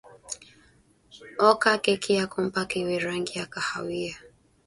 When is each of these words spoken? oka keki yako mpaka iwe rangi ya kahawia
oka 1.49 1.71
keki 1.83 2.11
yako 2.19 2.37
mpaka 2.47 2.73
iwe 2.81 2.95
rangi 3.05 3.33
ya 3.39 3.45
kahawia 3.53 4.15